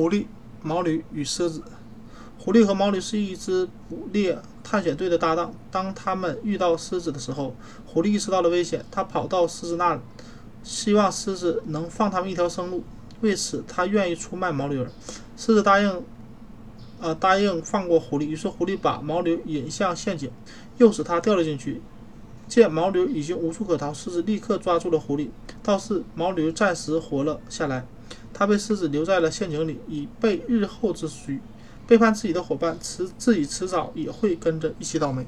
[0.00, 0.24] 狐狸、
[0.62, 1.62] 毛驴与狮子。
[2.38, 5.52] 狐狸和毛驴是一支捕猎探险队的搭档。
[5.70, 10.00] 当他们遇到狮子的时候，狐狸意识到了危险，他跑到狮子那里，
[10.62, 12.82] 希望狮子能放他们一条生路。
[13.20, 14.90] 为此，他愿意出卖毛驴儿。
[15.36, 16.02] 狮子答应，
[16.98, 18.24] 呃，答应放过狐狸。
[18.24, 20.30] 于是，狐狸把毛驴引向陷阱，
[20.78, 21.82] 诱使它掉了进去。
[22.48, 25.28] 见毛驴已经无处可逃，狮子立刻抓住了狐狸。
[25.62, 27.86] 倒是毛驴暂时活了下来，
[28.40, 31.42] 他被狮子留在了陷阱里，以备日后之需。
[31.86, 35.26] 背叛自己的伙伴，迟自己迟早也会跟着一起倒霉。